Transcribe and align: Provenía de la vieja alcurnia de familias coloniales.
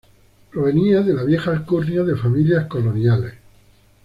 Provenía 0.51 1.01
de 1.01 1.13
la 1.13 1.21
vieja 1.23 1.51
alcurnia 1.51 2.01
de 2.01 2.15
familias 2.17 2.65
coloniales. 2.65 3.35